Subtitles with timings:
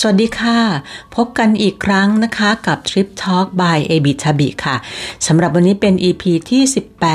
[0.00, 0.58] สวัสดีค่ะ
[1.16, 4.76] พบกันอีกครั้งนะคะกับ Trip Talk by a b i t a b i ค่ะ
[5.26, 6.62] สำหรับวันนี้เป็น EP ที่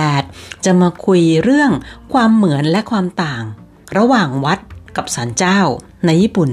[0.08, 1.72] 18 จะมาคุยเรื่อง
[2.14, 3.44] ความเหมือนและความต่าง
[3.98, 4.60] ระหว่างวัด
[4.98, 5.60] กับศาลเจ้า
[6.06, 6.50] ในญี่ปุ่น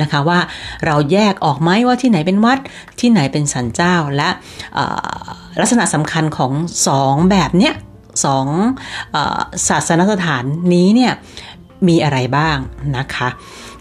[0.00, 0.40] นะคะว่า
[0.86, 2.58] เราแยกออกไหมว่าที่ไหนเป็นวัด
[3.00, 4.28] ที่ไหนเป็นศาลเจ้าและ
[5.60, 6.52] ลักษณะสำคัญของ
[6.86, 7.74] สองแบบเนี้ย
[8.24, 8.46] สอง
[9.68, 11.12] ศาสนสถานนี้เนี่ย
[11.88, 12.56] มีอะไรบ้าง
[12.96, 13.28] นะคะ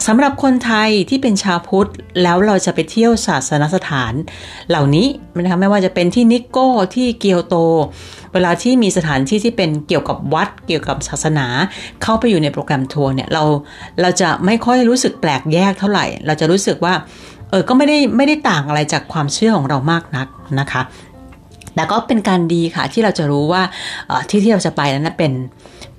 [0.08, 1.90] สำหรับคนไทยที่เป็นชาวพุทธ
[2.24, 4.14] แล้วเราจะไปเที่ยวศาสนสถาน
[4.70, 5.08] เหล่านี้
[5.44, 7.56] นะคะไม่ว่าจะเป็นที่นิโก้ที่เกียวโต
[8.34, 11.48] เวลาที่มีสถานที่ที่เป็นเกี่ยวกับวัดเกี่ยวกับศาสนา
[12.04, 13.44] เข้าไปอยู่ในโปรแกรมทัวร์เนี่ยเรา
[14.02, 16.94] เราจะไม่ค่อยรู้สึกแปลกแยกเท่าไหร่ เราจะรู้สึกว่า
[17.50, 20.28] เออก็ไม่ได้ไม่ได้ต่างอะไรจากความเชื่อของเรามากนัก
[20.60, 20.82] นะคะ
[21.76, 23.62] แต่ก็เป็นการดีค่ะที่เราจะรู้ว่า
[24.30, 25.34] ที่ที่เราจะไปนั้นเป็น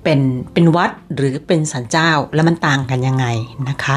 [0.03, 0.19] เป็น
[0.53, 3.25] เป็นวัดหรือเป็นสันเจ้าแล้วมันต่างกันยังไง
[3.69, 3.95] นะคะ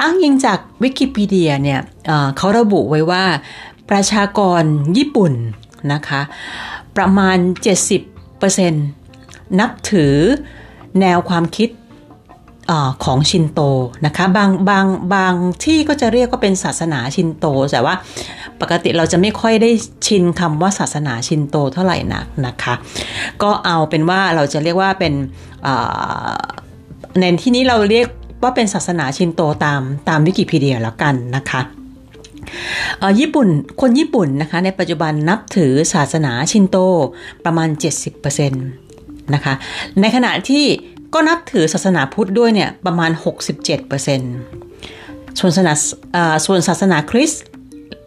[0.00, 1.80] อ้างยิงจากวิกิพีเดียเนี่ย
[2.36, 3.24] เขาระบุไว้ว่า
[3.90, 4.62] ประชากร
[4.96, 5.32] ญี่ปุ่น
[5.92, 6.20] นะคะ
[6.96, 7.38] ประมาณ
[8.08, 8.70] 70%
[9.60, 10.14] นับถือ
[11.00, 11.68] แนวความคิด
[13.04, 13.60] ของชินโต
[14.06, 15.34] นะคะบางบางบาง
[15.64, 17.94] ที่ก็จะเรียกว่าเป็นศาสนาชินโต แต่ว่า
[18.60, 19.70] ปกติเราจะไม่ค่อยได้
[20.06, 22.74] ชินคำว่าศาสนาชินโตเท่าไหร่นักนะคะ
[23.42, 25.12] ก็เอาเป็นว่าเราจะเรียกว่าเป็น
[27.20, 28.06] ในที่นี้เราเรียก
[28.42, 31.60] ว่าเป็นศาสนาชินโตตามตามวิกิพีเดียแล้วกันนะคะ
[33.20, 33.48] ญี่ปุ่น
[33.80, 36.76] คนญี่ปุ่นนะคะในปัจจุบันนับถือศาสนาชินโต
[37.44, 37.68] ประมาณ
[38.10, 39.54] 70%นะคะ
[40.00, 40.64] ในขณะที่
[41.14, 43.38] ก็นับถือศาสนาพุทธด้วยเนี่ยประมาณ 67%
[45.38, 45.72] ส่วนศาสนา
[46.46, 47.44] ส่วนศาสนาคริสต์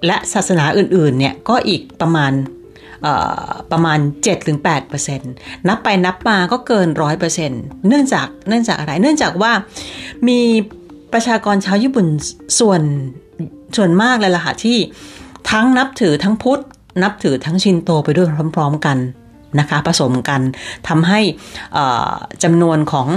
[0.05, 2.31] และศาสนาอื่นๆเนี่ยก็อีกประมาณ
[3.71, 3.99] ประมาณ
[4.63, 6.87] 7-8%นับไปนับมาก็เกิน
[7.37, 9.51] 100%เนื่องจากเนื่องจากอะไร เนื่องจากว่า
[10.27, 10.39] มี
[11.13, 12.07] ประชากรชาวญี่ปุ่น
[12.59, 12.81] ส่วน
[13.77, 14.77] ส่วนมากเลยล่ะค่ะที่
[15.51, 16.61] ทั้งนับถือทั้งพุทธ
[17.03, 18.97] นับถือทั้งชินโตไปด้วยพร้อม ๆ กัน
[19.59, 20.41] นะคะผสมกัน
[20.87, 21.19] ทำให้
[22.43, 23.07] จำนวนของ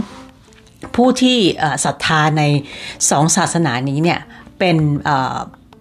[0.96, 1.38] ผู้ที่
[1.84, 2.42] ศรัทธาใน
[3.10, 4.20] สองศาสนานี้เนี่ย
[4.58, 4.76] เป็น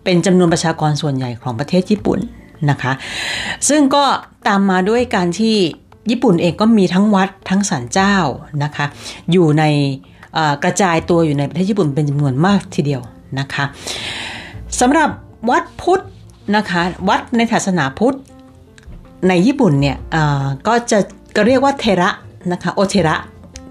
[0.04, 2.20] เป็นจำนวนประชากรส่วนใหญ่ของประเทศญี่ปุ่น
[2.70, 2.94] นะคะ
[3.70, 4.04] ซึ่งก็
[4.48, 5.56] ตามมาด้วยการที่
[6.10, 8.16] ญี่ปุ่นเองก็มีทั้งวัดทั้งศาลเจ้า
[8.64, 8.86] นะคะ
[9.31, 9.64] อยู่ใน
[10.64, 13.02] กระจายตัวอยู่ในประเทศญี่ปุ่นเป็นจำนวนมากทีเดียว
[13.40, 13.66] นะคะ
[14.80, 15.10] สำหรับ
[15.50, 16.02] วัดพุทธ
[16.56, 18.18] นะคะวัดในศาสนาพุทธ
[19.28, 19.97] ในญี่ปุ่นเนี่ย
[20.68, 21.00] ก็จะ
[21.35, 22.09] ก็เรียกว่าเทระ
[22.52, 23.16] นะคะโอเทระ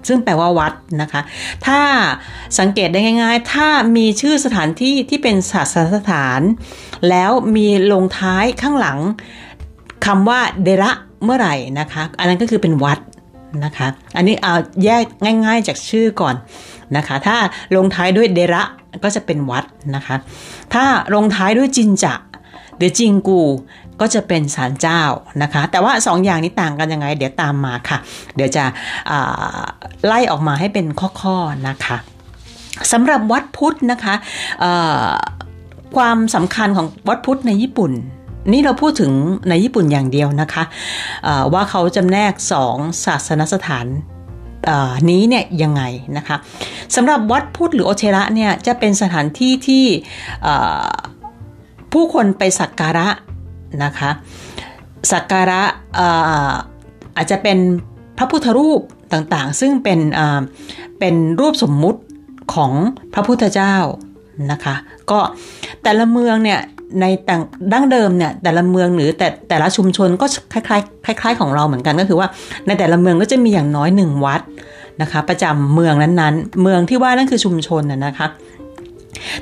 [0.07, 1.21] ซึ่งแปลว่าวัดนะคะ
[1.65, 1.79] ถ้า
[2.59, 3.67] สังเกตได้ง่าย ๆ ถ้า
[3.97, 6.41] มีชื่อสถานที่ที่เป็นศาสนสถาน
[7.09, 8.99] แล้วมีลงท้ายข้างหลัง
[10.05, 10.91] คำว่าเดระ
[11.23, 12.99] เมื่อไหร่นะคะ อันนั้นก็คือเป็นวัด
[13.65, 14.53] นะคะ อันนี้เอา
[14.85, 15.03] แยก
[15.45, 16.35] ง่าย ๆ จากชื่อก่อน
[16.97, 17.37] นะคะ ถ้า
[17.75, 18.63] ลงท้ายด้วยเดระ
[19.03, 20.15] ก็จะเป็นวัดนะคะ
[20.73, 20.85] ถ้า
[21.15, 22.13] ลงท้ายด้วยจินจะ
[22.77, 23.41] หรือจิงกู
[24.01, 25.01] ก็จะเป็นศาลเจ้า
[25.43, 27.97] นะคะ แต่ว่า2ออย่างนี้ต่างกันยังไง เดี๋ยวตามมาค่ะ
[28.35, 28.63] เดี๋ยวจะ
[30.05, 30.85] ไล่ออกมาให้เป็น
[31.21, 31.97] ข้อๆนะคะ
[32.91, 34.15] สำหรับวัดพุทธนะคะ
[35.95, 37.91] ความสำคัญของวัดพุทธในญี่ปุ่น
[38.51, 39.11] นี่เราพูดถึง
[39.49, 40.63] ในญี่ปุ่นอย่างเดียวนะคะ
[41.53, 43.87] ว่าเขาจำแนกสองศาสนสถาน
[45.09, 45.81] นี้เนี่ยยังไง
[46.17, 46.35] นะคะ
[46.95, 49.85] สำหรับวัดพุทธหรือโอเชระเนี่ยจะเป็นสถานที่ที่
[51.93, 53.07] ผู้คนไปสักการะ
[53.83, 54.09] นะคะ
[55.11, 55.61] สักการะ
[57.17, 57.57] อาจจะเป็น
[58.17, 58.81] พระพุทธรูป
[59.13, 59.99] ต่างๆ ซึ่งเป็น
[60.99, 62.01] เป็นรูปสมมุติ
[62.53, 62.71] ของ
[63.13, 63.75] พระพุทธเจ้า
[64.51, 64.75] นะคะ
[65.11, 65.19] ก็
[65.83, 66.59] แต่ละเมืองเนี่ย
[67.01, 67.41] ในต่าง
[67.73, 72.27] ดั้งเดิมเนี่ยแต่ละเมืองหรือแต่แต่ละชุมชนก็คล้ายๆคล้าย ๆ ของเราเหมือนกันก็คือว่า
[72.67, 74.41] ในแต่ละเมืองก็จะมีอย่างน้อยหนึ่งวัด
[75.01, 78.27] นะคะประจำเมืองนั้นๆ เมืองที่ว่านั่นคือชุมชนนะคะ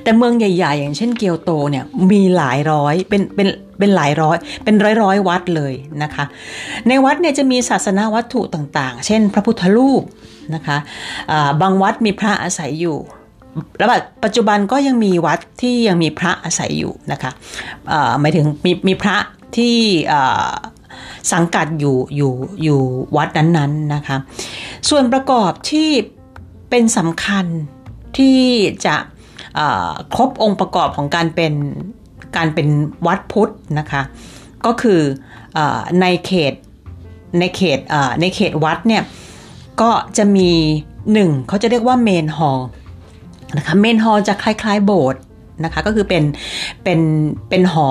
[0.04, 3.48] แต่เมืองใหญ่ ๆ อย่างเช่นเกียวโตเนี่ยมีหลายร้อยเป็นเป็น
[3.80, 5.74] เป็นหลายร้อย เป็นร้อยร้อยวัดเลย
[6.04, 6.26] นะคะ
[6.88, 10.04] ในวัดเนี่ยจะมีศาสนาวัตถุต่างๆ เช่น พระพุทธรูป
[10.56, 12.98] นะคะะบางวัดมีพระอาศัยอยู่
[13.78, 13.90] แล้ว
[14.24, 17.32] ปัจจุบันก็ยังมีวัดที่ยังมีพระอาศัยอยู่นะคะ
[18.20, 19.18] หมายถึงมีมีพระ
[19.56, 19.76] ที่
[21.34, 22.82] สังกัดอยู่อยู่อยู่
[23.18, 24.18] วัดนั้นๆนะคะ
[24.90, 25.90] ส่วนประกอบที่
[26.70, 27.46] เป็นสำคัญ
[28.18, 28.40] ที่
[28.86, 28.96] จะ
[30.16, 31.54] ครบองค์ประกอบของการเป็น
[32.38, 32.68] การเป็น
[33.08, 34.02] วัดพุทธนะคะ
[34.66, 35.02] ก็คือ
[35.58, 35.60] อ
[36.02, 36.54] ในเขต
[37.40, 37.80] ในเขต
[38.22, 39.04] ในเขตวัดเนี่ย
[39.82, 40.52] ก็จะมี
[41.14, 42.60] หนึ่งเขาจะเรียกว่าเมนฮอล
[43.58, 45.22] นะคะเมนฮอลจะคล้ายๆ โบสถ์
[45.64, 46.24] นะคะก็คือเป็น
[46.84, 47.00] เป็น
[47.50, 47.90] เป็นหอ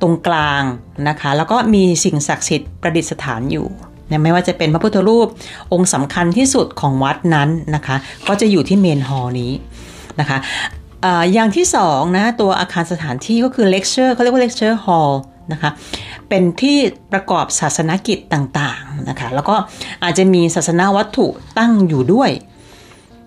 [0.00, 0.62] ตรงกลาง
[1.08, 3.66] นะคะแล้วก็มีสิ่งศักดิ์สิทธิ์ประดิษฐานอยู่
[4.22, 5.28] ไม่ว่าจะเป็นพระพุทธรูป
[5.72, 7.96] องค์สำคัญที่สุดของวัดนั้นนะคะ
[8.28, 9.52] ก็จะอยู่ที่เมนฮอลนี้
[10.20, 10.38] นะคะ
[11.32, 15.12] อย่างที่สองนะตัวอาคารสถานที่ก็คือ lecture เขาเรียกว่า lecture hall
[15.52, 15.70] นะคะ
[16.28, 16.78] เป็นที่
[17.12, 19.56] ประกอบศาสนกิจต่างๆนะคะแล้วก็
[20.04, 21.26] อาจจะมีศาสนาวัตถุ
[21.58, 22.30] ตั้งอยู่ด้วย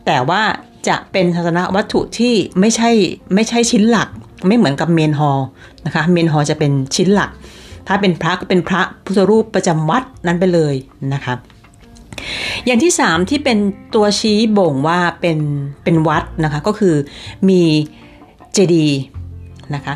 [0.06, 0.42] แต่ว่า
[0.88, 2.90] จะเป็นศาสนาวัตถุที่ไม่ใช่
[3.36, 4.10] ไม่ใช่ชิ้นหลัก
[4.48, 5.40] ไม่เหมือนกับเมนฮอล
[5.86, 7.32] นะคะเมนฮอลจะเป็นชิ้นหลัก
[7.88, 10.76] ถ้าเป็นพระก็เป็นพระพุทธรูปประจำวัดนั้นไปเลย
[11.14, 11.34] นะคะ
[12.66, 13.58] อย่างที่3ที่เป็น
[13.96, 15.40] ตัวชี้บ่งว่าเป็น
[15.84, 16.96] เป็นวัดนะคะก็คือ
[17.50, 17.62] มี
[18.54, 18.88] เจดี
[19.76, 19.94] นะคะ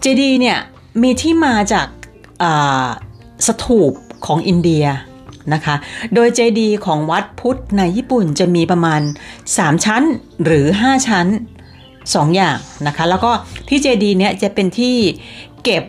[0.00, 0.58] เจดีเนี่ย
[1.02, 1.86] มีที่มาจาก
[3.46, 3.92] สถูป
[4.26, 4.84] ของอินเดีย
[5.54, 5.74] นะคะ
[6.14, 9.00] โดยเจดีของวัดพุทธในญี่ปุ่นจะมีประมาณ
[9.42, 10.02] 3 ชั้น
[10.44, 11.26] หรือ 5 ชั้น
[11.76, 13.30] 2 อย่างนะคะ แล้วก็
[13.68, 14.96] ที่เจดีเนี้ยจะเป็นที่
[15.64, 15.82] เก็บ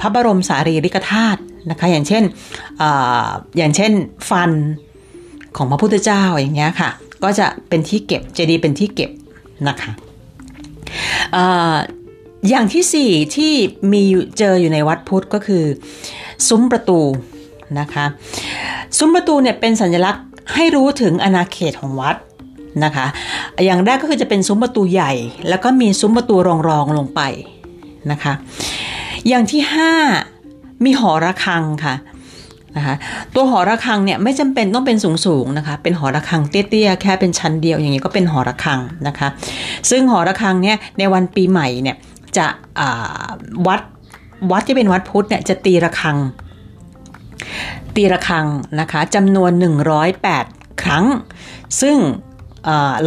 [0.00, 2.22] พระบรมสารีริกธาตุนะคะ อย่างเช่น
[2.82, 2.84] อ
[3.56, 3.92] อย่างเช่น
[4.30, 4.50] ฟัน
[5.56, 6.90] ของพระพุทธเจ้าอย่างเงี้ยค่ะ
[7.22, 9.10] ก็จะเป็นที่เก็บเจดีย์เป็นที่เก็บ
[9.68, 9.92] นะคะ
[12.48, 13.52] อย่างที่สี่ที่
[13.92, 14.02] มี
[14.38, 15.64] เจออยู่ในวัดพุทธก็คือ
[16.48, 17.00] ซุ้มประตู
[17.80, 18.04] นะคะ
[18.98, 20.24] ซุ้มประตูเนี่ยเป็นสัญลักษณ์
[20.54, 22.16] ให้รู้ถึงอาณาเขตของวัด
[22.84, 23.06] นะคะ
[23.64, 25.12] อย่างแรกก็คือจะเป็นซุ้มประตูใหญ่
[25.48, 27.20] แล้วก็มีซุ้มประตูรองรองลงไป
[28.10, 28.32] นะคะ
[29.28, 29.92] อย่างที่ห้า
[30.84, 31.94] มีหอระฆังค่ะ
[32.76, 32.94] นะคะ
[33.34, 39.28] ตัวหอระฆังเนี่ยไม่จำเป็นต้องเป็นสูงสูงนะคะเป็นหอระฆังเตี้ยๆแค่เป็นชั้นเดียวอย่างนี้ก็เป็นหอระฆังนะคะ
[39.90, 41.96] ซึ่งหอระฆังเนี่ยในวันปีใหม่เนี่ย
[42.36, 42.46] จะ
[43.66, 43.80] วัด
[44.50, 46.16] วัดที่เป็นวัดพุทธเนี่ยจะตีระฆัง
[47.96, 48.46] ตีระฆัง
[48.80, 49.52] นะคะจำนวน
[50.16, 51.04] 108 ครั้ง
[51.80, 51.96] ซึ่ง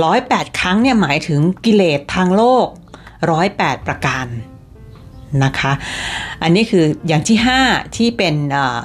[0.03, 2.67] ร้อยแปดครั้งเนี่ยหมายถึงกิเลสทางโลก
[3.31, 4.25] ร้อยแปดประการ
[5.43, 5.71] นะคะ
[6.43, 7.37] อันนี้คืออย่างที่
[7.67, 8.35] 5 ที่เป็น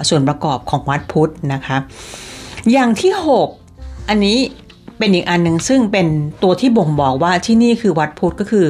[0.09, 1.77] ส่วนประกอบของวัดพุทธนะคะ
[2.73, 3.13] อย่างที่
[3.59, 4.39] 6 อันนี้
[4.99, 6.07] เป็นอีกอันหนึ่งซึ่งเป็น
[6.43, 8.67] ตัวที่บ่งบอกว่าที่นี่คือวัดพุทธก็คือ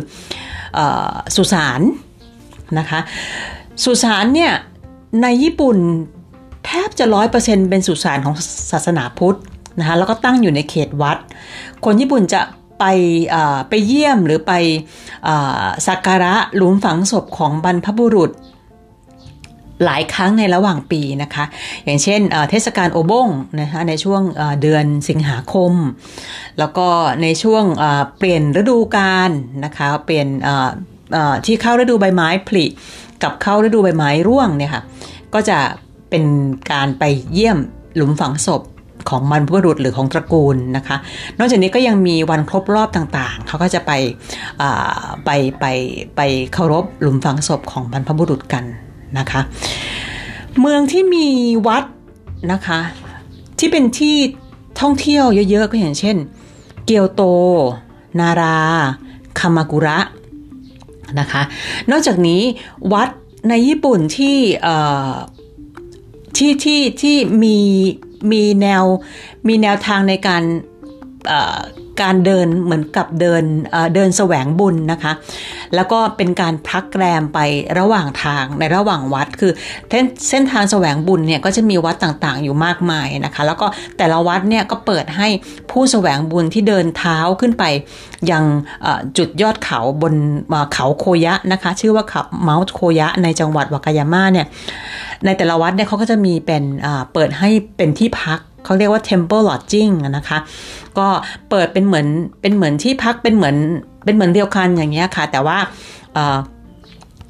[1.36, 1.80] สุสาน
[2.78, 3.00] นะคะ
[3.84, 4.52] สุสานเนี่ย
[5.22, 5.76] ในญี่ปุ่น
[6.66, 8.34] แทบจะร้อยเปอร์เซ็นเป็นสุสานของ
[8.70, 9.38] ศาสนาพุทธ
[9.78, 11.18] นะคะแล้วก็ตั้งอยู่ในเขตวัด
[11.84, 12.40] คนญี่ปุ่นจะ
[12.78, 12.84] ไป
[13.68, 14.52] ไปเยี่ยมหรือไป
[15.86, 18.32] สักการะหลุมฝังศพของบรรพบุรุษ
[19.84, 21.44] หลายครั้งในระหว่างปีนะคะ
[21.84, 22.20] อย่างเช่น
[22.50, 23.28] เทศกาลโอบง
[23.60, 24.22] นะคะในช่วง
[24.62, 25.72] เดือนสิงหาคม
[26.58, 26.88] แล้วก็
[27.22, 27.64] ในช่วง
[28.18, 29.30] เปลี่ยนฤดูกาล
[29.64, 30.26] นะคะ เปลี่ยน
[31.46, 32.64] ที่เข้าฤดูใบไม้ผลิ
[33.22, 34.82] กับเข้าฤดูใบไม้ร่วงเนี่ยค่ะ
[35.34, 35.58] ก็จะ
[36.10, 36.24] เป็น
[36.72, 37.58] การไปเยี่ยม
[37.94, 38.62] หลุมฝังศพ
[39.08, 40.96] ของบรรพบุรุษหรือของตระกูลนะคะ
[41.38, 43.92] นอกจากนี้ก็ยังมีวันครบรอบต่างๆ เขาก็จะไป
[45.24, 45.30] ไป
[45.60, 45.64] ไป
[46.16, 46.20] ไป
[46.52, 48.64] เคารพหลุมฝังศพของบรรพบุรุษกัน
[49.18, 49.40] นะคะ
[50.60, 51.26] เมืองที่มี
[51.66, 51.84] วัด
[52.52, 52.80] นะคะ
[53.58, 54.16] ที่เป็นที่
[54.80, 56.16] ท่องเที่ยวเยอะๆ ก็อย่างเช่น
[56.86, 57.22] เกียวโต
[58.20, 58.56] นารา
[59.38, 59.98] คามากุระ
[61.20, 61.42] นะคะ
[61.90, 62.40] นอกจากนี้
[62.92, 63.08] วัด
[63.48, 64.38] ในญี่ปุ่นที่
[66.36, 67.58] ที่ที่ที่มี
[68.32, 68.84] มีแนว
[69.48, 70.42] มีแนวทางในการ
[72.02, 73.42] การเดินเหมือนกับเดิน
[73.94, 75.12] เดินแสวงบุญนะคะ
[75.74, 77.38] แล้วก็เป็นการพักแรมไป
[77.78, 79.52] ระหว่างทางในระหว่างวัดคือ
[80.28, 83.66] เส้นทางแสวงบุญเนี่ยก็จะมีวัดต่างๆ อยู่มากมายนะคะ แล้วก็
[83.98, 85.28] แต่ละวัดเนี่ยก็เปิดให้
[85.70, 87.64] ผู้แสวงบุญที่เดินเท้าขึ้นไป
[88.30, 88.44] ยัง
[89.18, 90.14] จุดยอดเขาบน
[90.72, 94.46] เขาโคยะนะคะ ชื่อว่าเขาเมาส์โคยะในจังหวัดวากายาม่าเนี่ย
[95.24, 96.62] ในแต่ละวัดเนี่ยเขาก็จะมีเป็น
[97.12, 100.38] เปิดให้เป็นที่พัก เขาเรียกว่า temple lodging นะคะ
[100.98, 101.08] ก็
[101.50, 102.06] เปิดเป็นเหมือน
[102.40, 103.56] เป็นเหมือนที่พักเป็นเหมือน
[104.04, 105.58] เป็นเหมือนเดียวกันอย่างเงี้ยค่ะ แต่ว่า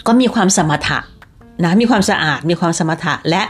[0.07, 0.99] ก็มีความสมถะ
[1.65, 3.43] นะมีความสะอาดมีความสมถะและ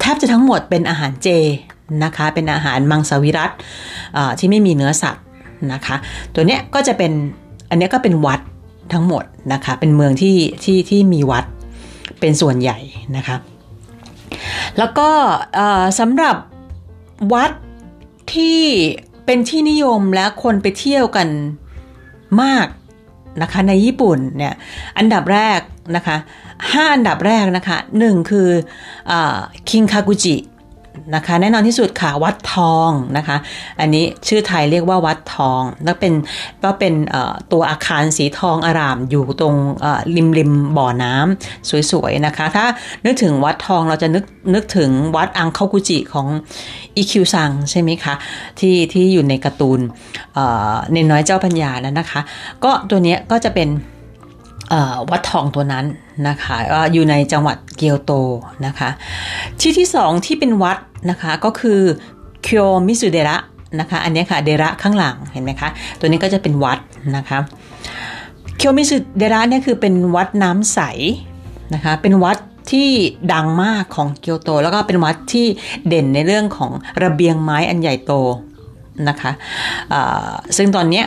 [0.00, 1.28] แทบจะทั้งหมดเป็นอาหารเจ
[2.04, 3.50] นะคะเป็นอาหารมังสวิรัต
[4.38, 5.24] ที่ไม่มีเนื้อสัตว์
[5.72, 5.96] นะคะ
[6.34, 7.12] ตัวเนี้ยก็จะเป็น
[7.70, 8.40] อันนี้ก็เป็นวัด
[8.92, 11.44] ทั้งหมดนะคะ เป็นเมืองที่ที่ที่มีวัด
[12.20, 12.78] เป็นส่วนใหญ่
[13.16, 13.36] นะคะ
[14.78, 15.10] แล้วก็
[15.98, 16.36] สำหรับ
[17.32, 17.52] วัด
[18.34, 18.60] ที่
[19.26, 21.28] เป็นที่นิยมและคนไปเที่ยวกัน
[22.42, 22.66] มาก
[23.42, 24.54] นะคะในญี่ปุ่นเนี่ย
[24.98, 25.60] อันดับแรก
[25.96, 26.16] นะคะ
[26.72, 28.48] ห้าอันดับแรกนะคะหนึ่งคือ
[29.70, 30.36] คิงคากุจิ
[31.14, 33.36] นะคะ แน่นอนที่สุดค่ะวัดทองนะคะ
[33.80, 36.12] อันนี้ชื่อไทยเรียกว่าวัดทอง แล้วเป็น
[36.64, 36.94] ก็เป็น
[37.52, 39.54] ตัวอาคารสีทองอารามอยู่ตรง
[40.16, 42.64] ริมริมบ่อน้ำสวยๆนะคะ ถ้า
[43.04, 44.24] นึกถึงวัดทองเราจะนึก
[44.54, 46.26] นึกถึงวัดอังคากุจิของ
[46.96, 48.14] อีคิวซังใช่ไหมคะ
[48.60, 49.80] ที่ที่อยู่ในการ์ตูน
[50.92, 52.20] เนนน้อยเจ้าปัญญาแล้วนะคะ
[52.64, 53.68] ก็ตัวนี้ก็จะเป็น
[55.10, 55.84] วัดทองตัวนั้น
[56.28, 56.56] นะคะ
[56.92, 58.12] อยู่ในจังหวัดเกียวโต
[58.66, 58.88] นะคะ
[59.60, 60.78] ที่ที่สองที่เป็นวัด
[61.10, 61.80] นะคะก็คือ
[62.42, 63.36] เคียวมิสุเดระ
[63.80, 65.68] นะคะอันนี้ค่ะเดระข้างหลังเห็นไหมคะ
[65.98, 66.78] ตัวนี้ก็จะเป็นวัด
[67.16, 67.38] นะคะ
[68.56, 70.80] เคียวมิสึเดระเนี่ยคือเป็นวัดน้ำใส
[71.74, 72.38] นะคะเป็นวัด
[72.70, 72.88] ที่
[73.32, 75.46] ดังมากของเกียวโต แล้วก็เป็นวัดที่
[75.88, 78.12] เด่นในเรื่องของระเบียงไม้อันใหญ่โต
[79.08, 79.30] นะคะ
[80.56, 81.02] ซึ่งตอนนี้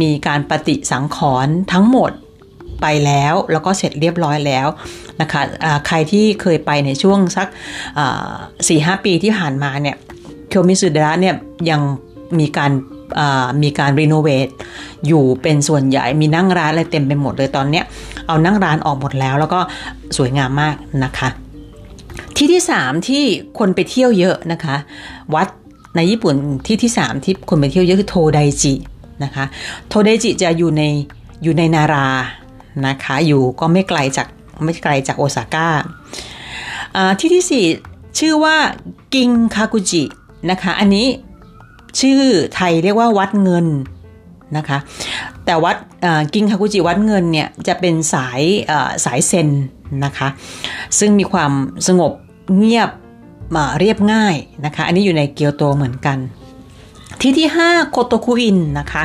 [0.00, 2.12] มีการปฏิสังขรณ์ทั้งหมด
[2.80, 4.66] ไปแล้ว แล้วก็เสร็จเรียบร้อยแล้ว
[5.20, 7.48] นะคะะใครที่เคยไปในช่วงสัก
[8.68, 9.96] สี่ห้าปีที่ผ่านมาเนี่ย
[10.48, 11.34] เคียวมิสึดระเนี่ย
[11.70, 11.80] ยัง
[12.38, 12.72] มีการ
[13.62, 14.48] มีการรีโนเวท
[15.06, 17.82] อยู่เป็นส่วนใหญ่มีนั่งร้านอะไรเต็มไปหมดเลยตอนนี้
[18.26, 19.60] เอานั่งร้านออกหมดแล้ว แล้วก็
[20.16, 21.28] สวยงามมากนะคะ
[22.36, 23.24] ที่ที่ 3 ที่
[23.58, 24.76] คนไปเที่ยวเยอะนะคะ
[25.34, 25.48] วัด
[25.96, 26.34] ในญี่ปุ่น
[26.66, 28.74] ที่ที่ 3 ที่คนไปเที่ยวเยอะคือโทไดจิ
[29.24, 29.44] นะคะ
[29.88, 30.82] โทไดจิจะอยู่ใน
[31.42, 32.06] อยู่ในนารา
[32.86, 34.26] นะคะ อยู่ก็ไม่ไกลจาก
[34.64, 35.68] ไม่ไกลจากโอซาก้า
[37.18, 38.56] ที่ที่ 4 ชื่อว่า
[39.14, 40.02] กิงคากุจิ
[40.50, 41.06] นะคะ อันนี้
[42.00, 42.20] ชื่อ
[42.54, 43.66] ไทยเรียกว่าวัดเงิน
[44.56, 44.78] นะคะ
[45.44, 45.76] แต่วัด
[46.34, 48.42] กิงคากุจิวัดเงินเนี่ยจะเป็นสาย
[49.04, 49.48] สายเซน
[50.04, 50.28] นะคะ
[50.98, 51.52] ซึ่งมีความ
[51.86, 52.12] สงบ
[52.56, 52.90] เงียบ
[53.78, 56.18] เรียบง่ายนะคะ อันนี้อยู่ในเกียวโตเหมือนกัน
[57.20, 59.04] ที่ที่ 5 โคโตคุอินนะคะ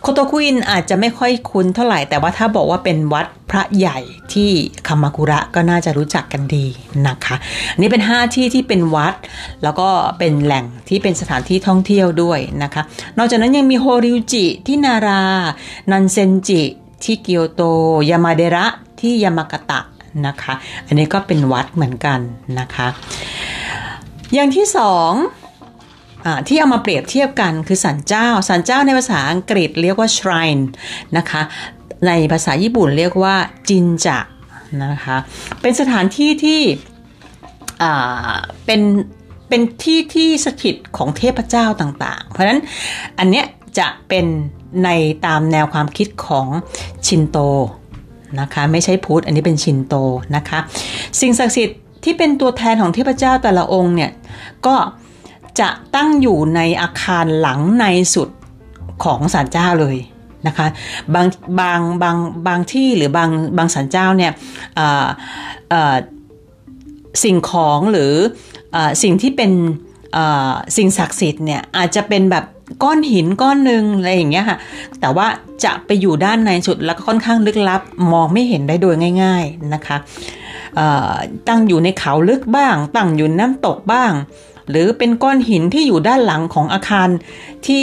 [0.00, 3.98] โคโตคุอินอาจจะไม่ค่อยคุ้นเท่าไหร่ แต่ว่าถ้าบอกว่าเป็นวัดพระใหญ่
[4.32, 4.50] ที่
[4.88, 6.66] คามากุระก็น่าจะรู้จักกันดี
[7.08, 7.36] นะคะ
[7.80, 9.14] นี่เป็น 5 ที่ที่เป็นวัด
[9.62, 9.88] แล้วก็
[10.18, 12.82] เป็นแหล่งที่เป็นสถานที่ท่องเที่ยวด้วยนะคะ
[13.18, 15.22] นอกจากนั้นยังมีโฮริวจิที่นารา
[15.90, 16.62] นันเซนจิ
[17.04, 17.62] ที่เกียวโต
[18.10, 18.66] ยามาเดระ
[19.00, 19.80] ที่ยามากะตะ
[20.26, 20.54] นะคะ
[20.86, 22.20] อันนี้ก็เป็นวัดเหมือนกัน
[22.58, 22.86] นะคะ
[24.34, 25.12] อย่างที่สอง
[26.48, 30.62] ที่เอามาเปรียบเทียบกันคือสันเจ้า สันเจ้าในภาษาอังกฤษเรียกว่า shrine
[31.16, 31.42] นะคะ
[32.06, 33.34] ในภาษาญี่ปุ่นเรียกว่า
[33.68, 34.18] จินจะ
[34.84, 35.16] นะคะ
[35.60, 36.60] เป็นสถานที่ที่
[38.64, 38.80] เป็น
[39.48, 42.60] เป็นที่ที่สถิตของเทพเจ้าต่างๆ เพราะฉะนั้น
[43.18, 43.46] อันเนี้ย
[43.78, 44.26] จะเป็น
[44.84, 44.88] ใน
[45.26, 46.46] ตามแนวความคิดของ
[47.06, 47.38] ชินโต
[48.40, 49.94] นะคะไม่ใช่พุทธอันนี้เป็นชินโต
[50.36, 50.58] นะคะ
[51.20, 54.10] สิ่งศักดิ์สิทธิ์ที่เป็นตัวแทนของเทพเจ้าแต่ละองค์เนี่ย
[54.66, 54.74] ก็
[55.60, 57.84] จะตั้งอยู่ในอาคารหลังใน
[58.14, 58.28] สุด
[59.04, 59.96] ของศาลเจ้าเลย
[60.46, 60.66] นะคะ
[61.14, 61.26] บาง
[61.60, 64.32] บางบางบางที่หรือบางบางศาลเจ้าเนี่ย
[67.24, 68.12] สิ่งของหรือ
[68.74, 69.52] อสิ่งที่เป็น
[70.76, 72.44] สิ่งศักดิ์สิทธิ์เนี่ยอาจจะเป็นแบบ
[72.82, 74.58] ก้อนหินก้อนหนึ่งอะไรอย่างเงี้ยค่ะ
[75.00, 75.26] แต่ว่า
[75.64, 79.96] จะไปอยู่ด้านในสุดแล้วก็ค่อนข้างลึกลับ มองไม่เห็นได้โดยง่าย ๆนะคะ
[81.48, 84.12] ตั้งอยู่ในเขาลึกบ้าง ตั้งอยู่น้ำตกบ้าง
[84.70, 87.08] หรือเป็นก้อนหินที่อยู่ด้านหลังของอาคาร
[87.66, 87.82] ที่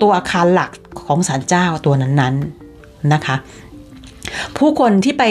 [0.00, 0.70] ตัวอาคารหลัก
[1.06, 3.36] ของศาลเจ้าตัวนั้นๆนะคะ
[4.58, 5.24] ผู้คนที่ไป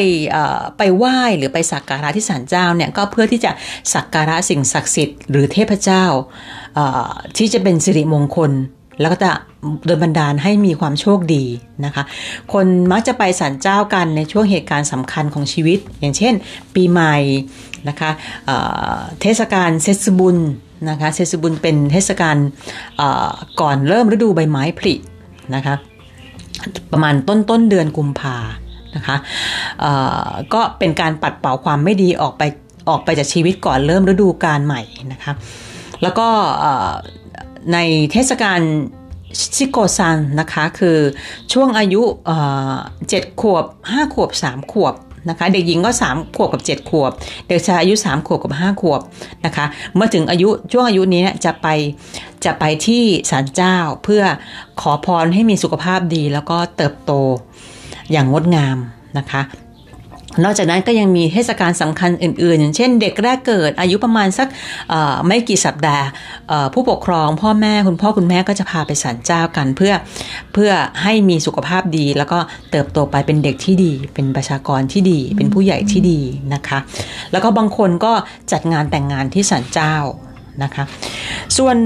[0.77, 3.51] ไปไหว้หรือไปสักการะที่ศาลเจ้าเนี่ยก็เพื่อที่จะ
[3.93, 6.05] สักการะสิ่งศักดิ์สิทธิ์หรือเทพเจ้า
[7.37, 8.51] ที่จะเป็นสิริมงคล
[8.99, 9.31] แล้วก็จะ
[9.85, 11.43] โดยบันดาลให้มีความโชคดี
[11.85, 12.03] นะคะ
[12.53, 16.33] คนมักจะไปศาลเจ้ากันในช่วงเหตุการณ์สำคัญของชีวิต อย่างเช่น
[16.75, 17.15] ปีใหม่
[17.89, 18.11] นะคะ
[19.21, 20.37] เทศกาลเซซบุญ
[20.89, 22.37] นะคะเซซบุญเป็นเทศกาล
[23.61, 24.93] ก่อนเริ่มฤดูใบไม้ผลิ
[25.55, 25.75] นะคะ
[26.91, 28.37] ประมาณต้นต้นเดือนกุมภา
[28.95, 29.17] นะคะ
[30.53, 32.43] ก็เป็นการปัดเป่าความไม่ดีออกไป
[32.89, 34.81] ออกไปจากชีวิตก่อนเริ่มฤดูกาลใหม่
[35.11, 35.33] นะคะ
[36.01, 36.27] แล้วก็
[37.73, 37.77] ใน
[38.11, 38.59] เทศกาล
[39.55, 40.97] ชิโกซันนะคะคือ
[41.53, 42.01] ช่วงอายุ
[43.09, 44.95] เจ็ดขวบห้าขวบสามขวบ
[45.29, 47.11] นะคะเด็กหญิงก็ 3 ขวบกับ 7 ขวบ
[47.47, 49.01] เด็กชายอายุ 3 ขวบกับ 5 ขวบ
[49.45, 49.65] นะคะ
[49.95, 51.67] เมื่อถึงอายุช่วงอายุนี้จะไป
[52.45, 54.23] จะไปที่ศาลเจ้าเพื่อ
[54.81, 57.11] ขอพรให้มีสุขภาพดีแล้วก็เติบโต
[58.11, 58.77] อย่างงดงาม
[59.17, 59.41] นะคะ
[60.43, 64.47] นอกจากนั้นก็ยังมีเทศกาลสำคัญอื่นๆ อย่างเช่นเด็กแรกเกิดอายุประมาณสัก
[65.27, 66.05] ไม่กี่สัปดาห์
[66.73, 69.93] ผู้ปกครองพ่อแม่คุณพ่อคุณแม่ก็จะพาไปสันเจ้ากันเพื่อ
[70.53, 70.71] เพื่อ
[71.03, 72.39] ให้มีสุขภาพดี แล้วก็
[72.71, 76.19] เติบโตไปเป็นเด็กที่ดี เป็นประชากรที่ดี เป็นผู้ใหญ่ที่ดี
[76.53, 76.79] นะคะ
[77.31, 78.13] แล้วก็บางคนก็
[78.51, 79.95] จัดงานแต่งงานที่สันเจ้า
[80.63, 80.83] นะคะ
[81.57, 81.77] ส่วน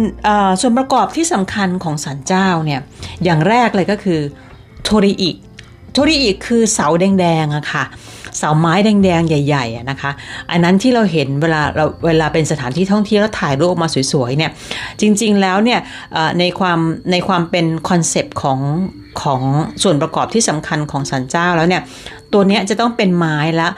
[0.62, 2.80] ส่วนประกอบที่สำคัญของสันเจ้าเนี่ย
[3.24, 4.20] อย่างแรกเลยก็คือ
[4.84, 5.32] โทริอิ
[5.94, 7.84] โทริอิคือเสาแดงๆอะค่ะ
[8.38, 10.12] เสาไม้แดงๆใหญ่ๆนะคะ
[10.52, 14.52] อันนั้นที่เราเห็นเวลาเราเวลาเป็นสถานที่ท่องเที่ยวแล้วถ่ายรูปออกมาสวยๆเนี่ย
[15.02, 15.80] จริงๆแล้วเนี่ย
[16.40, 16.80] ในความ
[17.12, 18.60] ในความเป็น concept ของ
[19.22, 19.42] ของ
[19.84, 21.82] ส่วนประกอบที่สำคัญของศาลเจ้าแล้วเนี่ย
[22.34, 23.70] ตัวเนี้ยจะต้องเป็นไม้ละ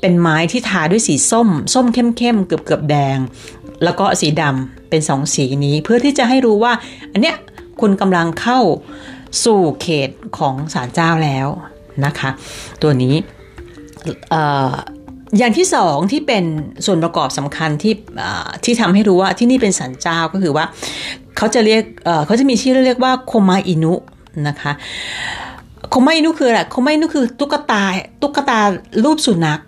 [0.00, 3.18] เป็นไม้ที่ทาด้วยสีส้ม ส้มเข้มๆเกือบๆแดง
[3.84, 6.72] แล้วก็สีดำเป็นสองสีนี้เพื่อที่จะให้รู้ว่า
[7.12, 7.36] อันเนี้ย
[7.80, 8.60] คุณกำลังเข้า
[9.44, 11.48] สู่เขตของศาลเจ้าแล้ว
[12.04, 12.30] นะคะ
[12.82, 13.14] ตัวนี้
[15.38, 16.44] อย่างที่สองที่เป็น
[16.86, 17.94] ส่วนประกอบสำคัญที่
[18.64, 20.64] ที่ทำให้รู้ว่าที่นี่เป็นสันเจ้าก็คือว่า
[21.36, 21.82] เขาจะเรียก
[22.26, 23.94] เขาจะมีชื่อเรียกว่าโคมาอินุ
[24.48, 24.72] นะคะ
[25.90, 27.82] โคมาอินุคืออะไรโคมาอินุคือตุ๊กตา
[28.22, 28.60] ตุ๊กตา
[29.04, 29.60] รูปสุนัข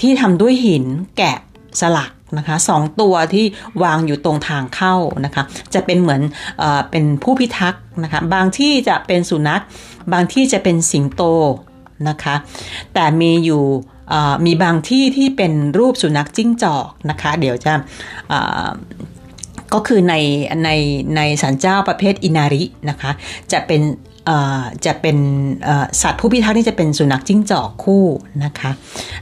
[0.00, 0.84] ที่ทำด้วยหิน
[1.16, 1.36] แกะ
[1.80, 3.44] สลักนะคะสองตัวที่
[3.82, 5.42] วางอยู่ตรงทางเข้านะคะ
[5.74, 6.20] จะเป็นเหมือน
[6.58, 9.62] เอเป็นผู้พิทักษ์นะคะบางที่จะเป็นสุนัข
[10.12, 11.22] บางที่จะเป็นสิงโต
[12.08, 12.34] นะคะ
[12.94, 13.64] แต่มีอยู่
[14.46, 17.72] มีบางที่ที่เป็นรูปสุนัขจิ้งจอกนะคะ เดี๋ยวจะ
[19.74, 20.14] ก็คือใน
[20.64, 20.70] ใน
[21.16, 23.10] ในสันเจ้าประเภทอินารินะคะ
[23.52, 23.82] จะเป็น
[24.86, 25.16] จะเป็น
[26.02, 28.06] สัตว์ผู้พิทักษ์ที่จะเป็นสุนัขจิ้งจอกคู่
[28.44, 28.70] นะคะ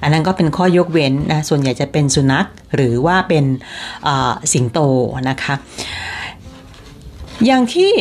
[0.02, 3.44] อันนั้นก็เป็นข้อยกเว้นนะส่วนใหญ่จะเป็นสุนัขหรือว่าเป็น
[4.52, 4.78] สิงโต
[5.28, 5.54] นะคะ
[7.46, 7.92] อย่างที่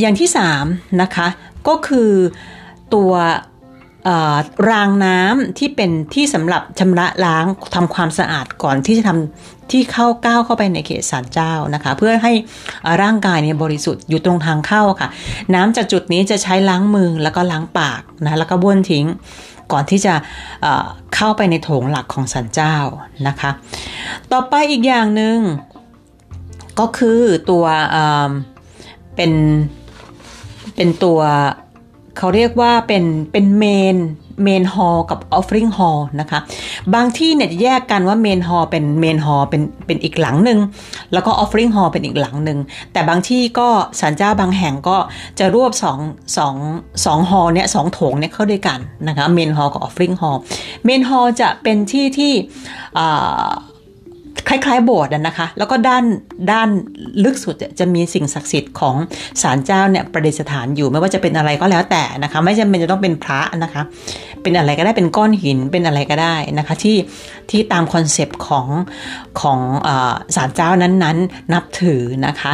[0.00, 0.64] อย่างที่สาม
[1.02, 1.28] นะคะ
[1.68, 2.10] ก็คือ
[2.94, 3.12] ตัว
[4.70, 7.44] รางน้ำที่เป็นที่สำหรับชำระล้าง
[7.74, 12.32] ทำความสะอาดก่อนที่จะทำที่เข้าก้าวเข้าไปในเขตศาลเจ้านะคะ เพื่อให้
[13.02, 15.08] ร่างกายเนี่ยบริสุทธิ์อยู่ตรงทางเข้าค่ะ
[15.54, 19.06] น้ำจากจุดนี้จะใช้ล้างมือแล้วก็ล้างปากนะแล้วก็บ้วนทิ้ง
[19.72, 20.14] ก่อนที่จะ
[21.14, 22.76] เข้าไปในโถงหลักของศาลเจ้า
[23.28, 23.50] นะคะ
[24.32, 25.38] ต่อไปอีกอย่างหนึ่ง
[26.80, 27.20] ก็คือ
[27.50, 27.64] ตัว
[29.16, 29.32] เป็น
[30.76, 31.20] เป็นตัว
[32.18, 33.98] เขาเรียกว่าเป็นเป็น main
[34.44, 36.38] main hall กับ offering hall นะคะ
[36.94, 40.58] บางที่เนี่ยแยกกันว่า main hall เป็น main hall เป็นเป็นอีกหลังหนึ่ง
[41.12, 42.58] แล้วก็ offering hall เป็นอีกหลังหนึ่ง
[42.92, 43.68] แต่บางที่ก็
[44.00, 44.98] ศาลเจ้าบางแห่งก็
[45.38, 45.98] จะรวบสอง
[46.36, 46.54] สอง
[47.04, 48.78] สอง hall เนี่ยสองโถงเนี่ยเข้าด้วยกัน
[49.08, 50.36] นะคะ main hall กับ offering hall
[50.84, 52.32] main hall จะเป็นที่ที่
[54.48, 56.04] คล้ายๆโบสถ์นะคะ แล้วก็ด้าน
[56.52, 56.68] ด้าน
[57.24, 58.96] ลึกสุดจะมีสิ่งศักดิ์สิทธิ์ของ
[59.42, 63.82] ศาลเจ้าเนี่ยประดิษฐานอยู่ไม่ว่าจะเป็นอะไรก็แล้วแต่นะคะ ไม่จำเป็นจะต้องเป็นพระนะคะ
[64.42, 66.96] เป็นอะไรก็ได้เป็นก้อนหินเป็นอะไรก็ได้นะคะที่
[67.50, 68.66] ที่ตามคอนเซปต์ของ
[69.40, 69.58] ของ
[70.36, 72.52] ศาลเจ้านั้นๆ นับถือนะคะ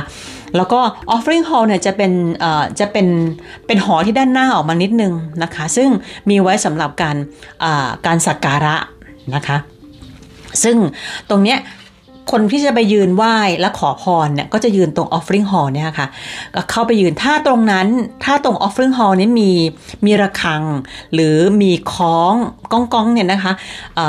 [0.57, 0.81] แล้วก็
[1.15, 2.13] offering hall เนี่ยจะเป็น
[2.81, 3.07] จะเป็น
[3.67, 5.13] เป็นหอที่ด้านหน้าออกมานิดนึง
[5.43, 5.89] นะคะ ซึ่ง
[6.31, 7.17] มีไว้สำหรับการ
[8.07, 8.77] การสักการะ
[9.35, 9.57] นะคะ
[10.63, 10.77] ซึ่ง
[11.31, 11.59] ตรงเนี้ย
[12.31, 16.09] คนที่จะไปยืนไหว้และขอพรเนี่ยก็จะยืนตรง offering hall เนี่ยค่ะ
[16.55, 17.87] ก็เข้าไปยืนถ้าตรงนั้น
[18.25, 19.53] ถ้าตรง offering hall นี้มี
[20.07, 20.63] มีระฆัง
[21.15, 22.35] หรือมีคล้อง
[22.73, 23.53] ก้องก้องเนี่ยนะคะ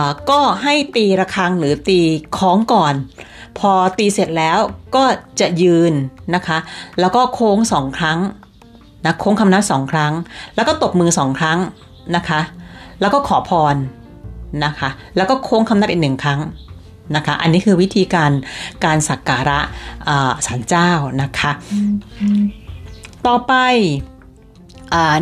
[0.08, 2.00] ะก็ให้ตีระฆังหรือตี
[2.38, 2.94] คล้องก่อน
[3.60, 4.58] พอตีเสร็จแล้ว
[4.96, 5.04] ก็
[5.40, 5.94] จะยืน
[6.36, 6.58] นะคะ
[7.00, 8.20] แล้วก็โค้งสองครั้ง
[9.06, 10.14] นะโค้งคำนับสองครั้ง
[10.56, 11.60] แล้วก็ตบมือสองครั้ง
[12.16, 12.42] นะคะ
[13.02, 13.76] แล้วก็ขอพร
[14.66, 16.40] นะคะ แล้วก็โค้งคำนับอีกหนึ่งครั้ง
[17.16, 18.32] นะคะ อันนี้คือวิธีการ
[18.86, 19.60] การสักการะ
[20.48, 20.92] สารเจ้า
[21.22, 21.52] นะคะ
[23.28, 23.54] ต่อไป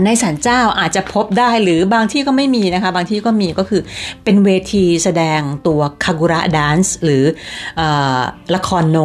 [0.06, 3.82] ในสันเจ้าอาจจะพบได้หรือบางที่ก็ไม่มีนะคะ บางที่ก็มีก็คือ
[4.24, 7.24] เป็นเวทีแสดงตัวคากุระดานซ์หรือ
[7.80, 7.82] อ
[8.56, 8.98] ละครโน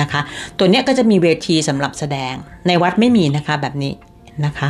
[0.00, 0.20] นะคะ
[0.58, 2.34] ตัวนี้ก็จะมีเวทีสำหรับแสดง
[2.66, 3.92] ในวัดไม่มีนะคะแบบนี้
[4.44, 4.68] นะคะ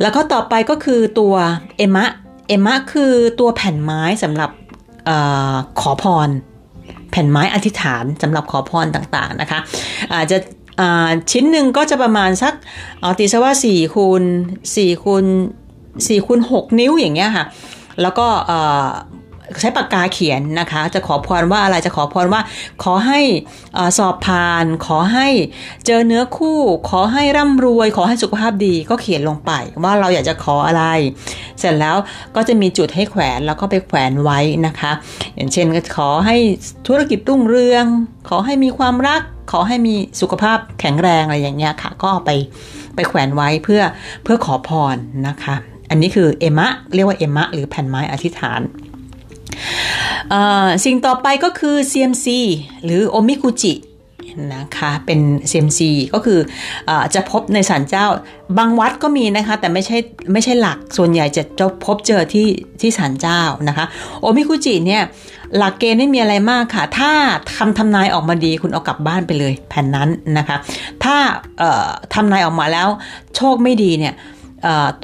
[0.00, 1.34] แล้วก็ต่อไปก็คือตัว
[1.76, 2.06] เอมะ
[2.48, 4.50] เอมะคือตัวแผ่นไม้สำหรับ
[5.08, 5.10] อ
[5.80, 6.28] ขอพร
[7.10, 9.58] แผ่นไม้อธิษฐานสำหรับขอพรต่างๆนะคะ
[10.14, 10.38] อาจจะ
[11.30, 12.54] ชิ้นหนึ่งก็จะประมาณสัก
[13.00, 14.22] เอาตีซะว่า4คูณ
[14.64, 15.24] 4คูณ
[15.76, 17.44] 4คูณ6นิ้วอย่างเงี้ยค่ะ
[18.02, 18.26] แล้วก็
[19.60, 22.40] ใช้ปากกาเขียนนะคะ จะขอพรว่าอะไรจะขอพรว่า
[22.82, 23.20] ขอให้
[23.98, 25.28] สอบผ่าน ขอให้
[25.86, 26.60] เจอเนื้อคู่
[26.90, 30.84] ขอให้ร่ำรวย ขอให้สุขภาพดีก็เขียนลงไป ว่าเราอยากจะขออะไร
[31.60, 31.96] เสร็จแล้ว
[32.36, 34.92] ก็จะมีจุดให้แขวนแล้วก็ไปแขวนไว้นะคะ
[35.36, 36.36] อย่างเช่นขอให้
[36.86, 37.84] ธุรกิจรุ่งเรือง
[38.28, 42.30] ขอให้มีความรัก ขอให้มีสุขภาพแข็งแรงอะไรอย่างเงี้ยค่ะ ก็ไป
[42.94, 43.82] ไปแขวนไว้เพื่อ
[44.24, 44.96] เพื่อขอพร
[45.28, 45.54] นะคะ
[45.90, 48.60] อันนี้คือเอมะเรียกว่าเอมะหรือแผ่นไม้อธิษฐาน
[50.84, 52.26] สิ่งต่อไปก็คือ CMC
[52.84, 53.74] หรือโอมิคุจิ
[54.54, 55.80] นะคะเป็น CMC
[56.14, 56.40] ก็คือ
[56.88, 58.06] อจะพบในศาลเจ้า
[58.58, 59.96] บางวัดก็มีนะคะแต่ไม่ใช่
[60.32, 62.46] ไม่ใช่หลักส่วนใหญ่จะจะพบเจอที่
[62.80, 63.86] ที่ศาลเจ้านะคะ
[64.20, 65.02] โอมิคุจิเนี่ย
[65.56, 67.12] หลักเกณฑ์ไม่มีอะไรมากค่ะ ถ้า
[67.54, 70.08] ทำทำนายออกมาดีคุณเอากลับบ้านไปเลยแผ่นนั้น
[70.38, 70.56] นะคะ
[71.04, 71.16] ถ้า
[72.14, 72.88] ทำนายออกมาแล้ว
[73.36, 74.14] โชคไม่ดีเนี่ย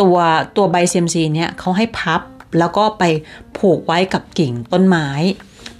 [0.00, 0.16] ตัว
[0.56, 2.20] ตัวใบ CMC เนี่ยเขาให้พับ
[2.58, 3.04] แล้วก็ไป
[3.58, 5.08] ผูกไว้กับกิ่งต้นไม้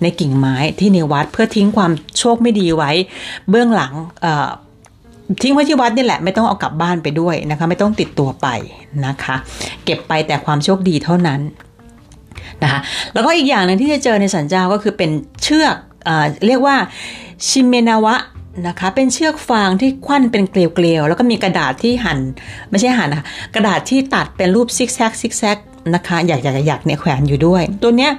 [0.02, 2.90] ในกิ่งไม้ที่ในวัดเพื่อทิ้งความโชคไม่ดีไว้
[3.50, 3.92] เบื้องหลัง
[5.42, 8.48] ทิ้งไว้ที่วัดนี่แหละไม่ต้องเอากลับบ้านไปด้วยนะคะ ไม่ต้องติดตัวไป
[9.06, 9.36] นะคะ
[9.84, 11.40] เก็บไปแต่ความโชคดีเท่านั้น
[12.62, 12.80] นะคะ
[13.12, 15.10] แล้วก็อีกอย่างหนึ่งที่จะเจอในสันเจ้าก็คือเป็น
[15.42, 16.10] เชือกเอ
[16.46, 16.76] เรียกว่า
[17.48, 18.16] ชิเมนาวะ
[18.68, 22.18] นะคะเป็นเชือกฟางที่ควันเป็นเกลียวๆแล้วก็มีกระดาษที่หั่น
[22.70, 25.58] ไม่ใช่หั่นนะคะกระดาษที่ตัดเป็นรูปซิกแซกซิกแซก
[25.94, 28.10] นะคะอยากอยากอยากเนี่ยแขวนอยู่ด้วย ตัวเนี้ย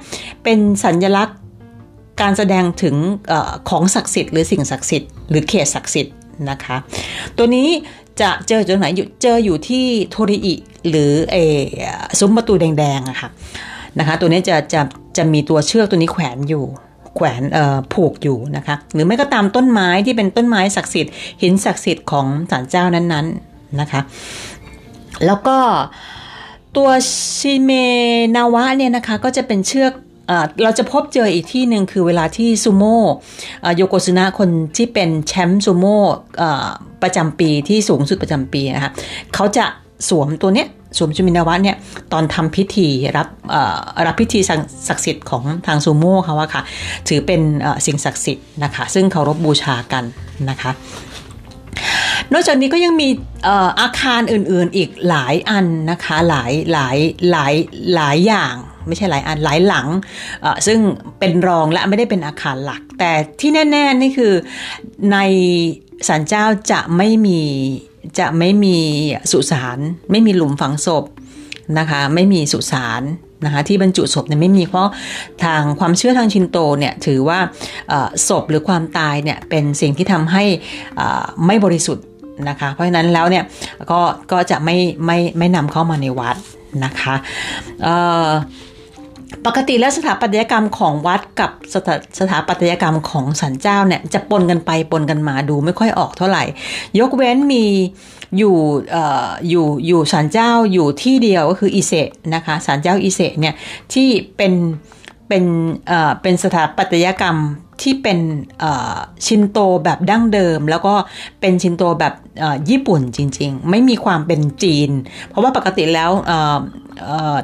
[0.44, 1.38] เป็นสัญลักษณ์
[2.20, 2.96] การแสดงถึง
[3.30, 3.32] อ
[3.70, 6.14] ของศักดิ์สิทธิ์หรือสิ่งศักดิ์สิทธิ์หรือเขตศักดิ์สิทธิ์
[6.50, 6.76] นะคะ
[7.36, 7.68] ตัวนี้
[8.20, 10.54] จะเจอจุดไหนอยู่เจออยู่ที่โทริอิ
[10.88, 11.36] หรือเอ
[12.18, 13.30] ซุ้มประตูแดงๆอะค่ะ
[13.98, 14.80] นะคะ ตัวนี้จะจะ
[15.16, 16.64] จะมีตัวเชือกตัวนี้แขวนอยู่
[17.16, 17.42] แขวน
[17.92, 24.00] ผูกอยู่นะคะ หรือไม่ก็ตามต้นไม้ที่เป็นต้นไม้ศักดิ์สิทธิ์หินศักดิ์สิทธิ์ของศาลเจ้านั้นๆนะคะ
[25.26, 25.56] แล้วก็
[26.76, 26.88] ตัว
[27.38, 27.70] ชิเม
[28.36, 29.92] นาวะเนี่ยนะคะก็จะเป็นเชือก
[30.62, 32.98] เราจะพบเจออีกที่หนึ่งคือเวลาที่ซูโม่
[33.76, 35.98] โยโกซุนะคนที่เป็นแชมป์ซูโม่
[37.02, 38.90] ประจำปีที่สูงสุดประจำปีนะคะ
[39.34, 39.64] เขาจะ
[40.08, 41.76] สวมตัวเนี้ยสวมชุมินาวะเนี่ย
[42.12, 43.28] ตอนทำพิธีรับ
[44.06, 44.40] รับพิธี
[44.88, 46.62] ศักดิ์สิทธิ์ของทางซูโม่เขาว่าค่ะ
[47.08, 47.40] ถือเป็น
[47.86, 50.04] สิ่งศักดิ์สิทธิ์นะคะ ซึ่งเคารพบบูชากัน
[50.50, 50.70] นะคะ
[52.32, 53.08] นอกจากนี้ก็ยังมี
[53.80, 56.96] อาคารอื่นๆอีกหลายอันนะคะหลายหลาย
[57.30, 57.54] หลาย
[57.94, 58.54] หลายอย่าง
[58.86, 59.86] ไม่ใช่หลายอันหลายหลัง
[60.66, 60.78] ซึ่ง
[61.18, 64.32] เป็นรองและไม่ได้เป็นอาคารหลัก แต่ที่แน่ๆนี่คือ
[65.12, 65.18] ใน
[66.08, 67.40] ศาลเจ้าจะไม่มี
[68.18, 68.78] จะไม่มี
[69.32, 69.78] สุสาน
[70.10, 71.04] ไม่มีหลุมฝังศพ
[71.78, 73.02] นะคะ ไม่มีสุสาน
[73.44, 74.88] นะคะที่บรรจุศพเนี่ยไม่มีเพราะ
[75.44, 77.38] ทางความเชื่อทางชินโตเนี่ยถือว่า
[78.28, 80.44] ศพหรือความตายเนี่ยเป็นสิ่งที่ทำให้
[81.46, 82.06] ไม่บริสุทธิ์
[82.48, 83.44] นะคะเพราะฉะนั้นแล้วเนี่ย
[83.90, 84.00] ก็
[84.32, 86.36] ก็จะไม่ไม่ไม่นำเข้ามาในวัด
[86.84, 87.14] นะคะ
[89.46, 96.44] ปกติแล้วสถาปัตยกรรมของวัดกับสถาสถาปัตยกรรมของสันเจ้าเนี่ยจะปนกันไปปนกันมาดูไม่ค่อยออกเท่าไหร่
[97.00, 97.64] ยกเว้นมี
[98.38, 98.56] อยู่
[99.50, 101.92] อยู่อยู่สันเจ้าอยู่ที่เดียวก็คืออิเซ
[102.34, 103.54] นะคะสันเจ้าอิเซเนี่ย
[103.92, 104.52] ที่เป็น
[105.28, 105.44] เป็น
[106.22, 107.36] เป็นสถาปัตยกรรม
[107.82, 108.18] ที่เป็น
[109.26, 110.94] ชินโตแบบดั้งเดิม แล้วก็
[111.40, 112.14] เป็นชินโตแบบ
[112.70, 114.90] ญี่ปุ่นจริง ๆ ไม่มีความเป็นจีน
[115.28, 116.10] เพราะว่าปกติแล้ว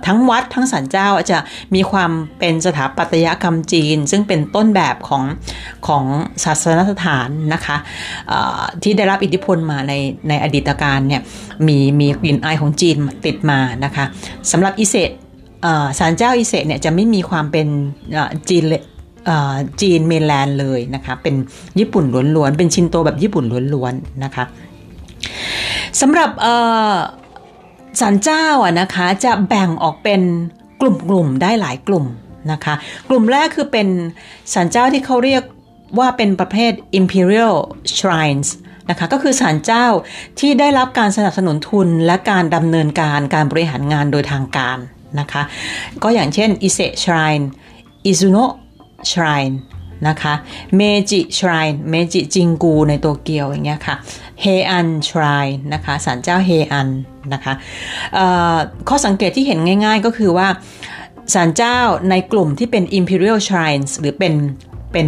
[0.06, 1.38] ทั้งวัดทั้งสันเจ้าจะ
[1.74, 5.24] มีความเป็นสถาปัตยกรรมจีน ซึ่งเป็นต้นแบบของ
[5.86, 6.04] ของ
[6.44, 7.76] ศาสนสถานนะคะ
[8.82, 9.92] ที่ได้รับอิทธิพลมาใน
[10.28, 11.22] ในอดีตการเนี่ย
[11.66, 14.04] มีมีกลิ่นอายของจีนติดมานะคะ
[14.50, 14.96] สำหรับอิเซ
[15.98, 17.66] ศาลเจ้าอิเซเนี่ยจะไม่มีความเป็น
[18.48, 18.64] จีน
[19.80, 21.34] จีนเมนแลนด์เลยนะคะ เป็น
[21.78, 22.04] ญี่ปุ่น
[22.36, 24.44] ล้วนๆ เป็นชินโตแบบญี่ปุ่นล้วนๆนะคะ
[26.00, 26.30] สำหรับ
[28.00, 30.20] ศาลเจ้าอะนะคะจะแบ่งออกเป็น
[30.80, 30.82] ก
[31.14, 32.06] ลุ่มๆได้หลายกลุ่ม
[32.52, 32.74] นะคะ
[33.08, 33.88] กลุ่มแรกคือเป็น
[34.52, 35.42] ศาลเจ้าที่เขาเรียก
[35.98, 37.54] ว่าเป็นประเภท imperial
[37.96, 38.48] shrines
[38.90, 39.86] นะคะก็คือศาลเจ้า
[40.40, 44.78] ที่ได้รับการสนับสนุนทุนและการดำเนินการการบริหารงานโดยทางการ
[45.20, 45.42] นะคะ
[46.02, 47.50] ก็อย่างเช่นอิเซ shrine
[48.06, 48.52] อิซุโนะ
[49.10, 49.58] shrine
[50.08, 50.34] นะคะ
[50.76, 53.96] เมจิ shrine เมจิจิงกูในโตเกียวอย่างเงี้ยค่ะ
[54.40, 56.88] เฮอัน shrine นะคะศาลเจ้าเฮอัน
[57.32, 57.52] นะคะ
[58.88, 60.48] ข้อสังเกตที่เห็นง่ายๆก็คือว่า
[61.34, 61.78] ศาลเจ้า
[62.10, 64.34] ในกลุ่มที่เป็น imperial shrines หรือเป็น
[64.92, 65.06] เป็น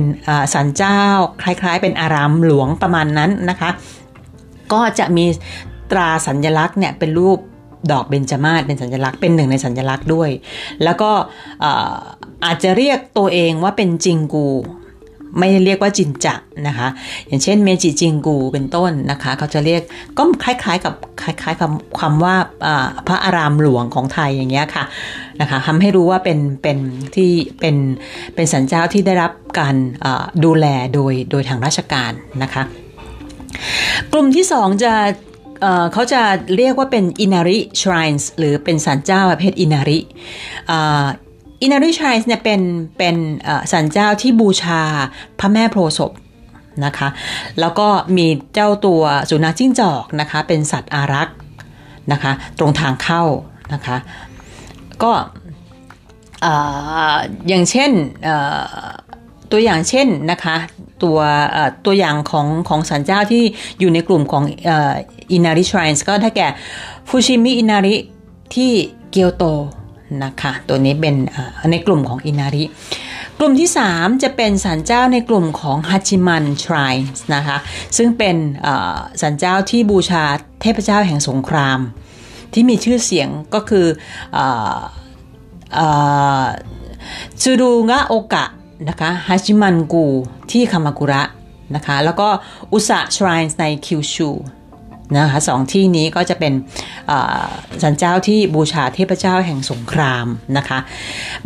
[0.52, 1.00] ศาลเจ้า
[1.42, 3.70] คล้ายๆ เป็นอารามหลวงประมาณนั้นนะคะ
[4.72, 5.24] ก็จะมี
[5.90, 7.38] ตราสัญลักษณ์เนี่ยเป็นรูป
[7.92, 10.30] ดอกเบญจมาศเป็นสัญลักษณ์เป็นหนึ่งในสัญลักษณ์ด้วย
[10.84, 11.10] แล้วก็
[12.44, 14.48] อาจจะเรียกตัวเองว่าเป็นจิงกู
[15.38, 16.34] ไม่เรียกว่าจินจะ
[16.68, 16.88] นะคะ
[17.26, 19.82] อย่างเช่นเมจิจิงกูเป็นต้นนะคะ เขาจะเรียก
[20.18, 22.36] ก็คล้ายๆกับคล้ายๆคำคำว่า
[23.06, 24.84] พระอารามหลวงของไทยอย่างเงี้ยค่ะ
[25.40, 26.78] นะคะทำให้รู้ว่าเป็นเป็น
[27.14, 27.76] ที่เป็น
[28.34, 29.74] เป็นสันเจ้าที่ได้รับการ
[30.44, 32.62] ดูแลโดยโดยทางราชการนะคะ
[34.12, 34.92] กลุ่มที่สองจะ
[35.92, 36.22] เขาจะ
[36.56, 39.98] เรียกว่าเป็นอินาริชรายส์หรือเป็นสันเจ้าประเภทอินาริ
[41.62, 42.60] อินาริชายเนี่ยเป็น
[42.98, 43.16] เป็น
[43.72, 44.80] สันเจ้าที่บูชา
[45.38, 46.12] พระแม่โพศพ
[46.84, 47.08] นะคะ
[47.60, 51.36] แล้วก็มีเจ้าตัวสุนัขจิ้งจอกนะคะ เป็นสัตว์อารักษ์
[52.12, 53.22] นะคะ ตรงทางเข้า
[53.72, 53.96] นะคะ
[55.02, 55.12] ก็
[57.48, 57.90] อย่างเช่น
[59.50, 60.56] ตัวอย่างเช่นนะคะ
[61.02, 61.18] ตัว
[61.86, 63.44] ตัวอย่างของของศาลเจ้าที่
[63.80, 64.42] อยู่ในกลุ่มของ
[65.32, 66.48] อินาริชายส์ก็ได้แก่
[67.08, 67.96] ฟูชิมิอินาริ
[68.54, 68.70] ที่
[69.10, 69.44] เกียวโต
[70.24, 71.14] นะคะตัวนี้เป็น
[71.70, 72.64] ในกลุ่มของอินาริ
[73.38, 77.56] กลุ่มที่ 3 จะเป็นสันเจ้าในกลุ่มของฮัจิมันทริส์นะคะ
[77.96, 78.36] ซึ่งเป็น
[79.22, 80.24] สันเจ้าที่บูชา
[80.60, 81.78] เทพเจ้าแห่งสงคราม
[82.52, 83.86] ที่มีชื่อเสียงก็คือ
[87.42, 88.46] จูดูงะโอกะ
[88.88, 90.06] นะคะฮัจิมันกู
[90.50, 91.22] ที่คามากุระ
[91.74, 92.28] นะคะแล้วก็
[92.72, 94.30] อุสะทริส์ในคิวชู
[95.14, 96.52] นะคะสองที่นี้ก็จะเป็น
[97.82, 100.78] สันเจ้าที่บูชาเทพเจ้าแห่งสงครามนะคะ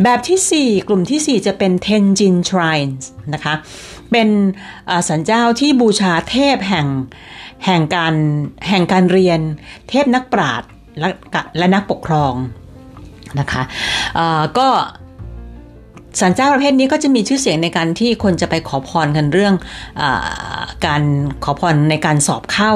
[0.03, 3.55] แบบที่ 4 กลุ่มที่ 4 จะเป็นเทนจินทริส์นะคะ
[4.11, 4.29] เป็น
[5.09, 6.87] สันเจ้าที่บูชาเทพแห่ง
[7.67, 8.15] แห่งการ
[8.69, 9.41] แห่งการเรียน
[9.89, 10.69] เทพนักปราชญ์
[10.99, 11.09] และ
[11.59, 12.35] และนักปกครอง
[13.41, 13.63] นะคะ
[14.59, 14.69] ก็
[16.19, 19.55] สันเจ้าประเภทนี้ก็จะมีชื่อเสียงในการที่คนจะไปขอพรกันเรื่อง
[20.01, 20.03] อ
[20.87, 21.03] การ
[21.45, 22.73] ขอพรในการสอบเข้า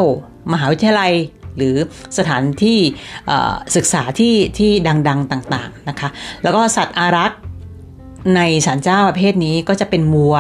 [0.53, 1.12] มหาวิทยาลัย
[1.57, 1.77] หรือ
[2.18, 2.79] สถานที่
[3.77, 4.70] ศึกษาที่ที่
[5.09, 6.09] ดังๆต่างๆนะคะ
[6.42, 7.40] แล้วก็สัตว์อารักษ์
[8.37, 10.37] ในศาลเจ้าประเภทนี้ก็จะเป็นมัว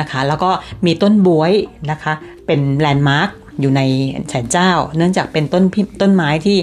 [0.00, 0.50] นะคะแล้วก็
[0.86, 1.52] มีต้นบวย
[1.90, 2.12] นะคะ
[2.46, 3.30] เป็นแลนด์มาร์ค
[3.62, 3.82] อยู่ใน
[4.32, 5.64] ศาลเจ้า เนื่องจากเป็นต้น
[6.00, 6.58] ต้นไม้ที่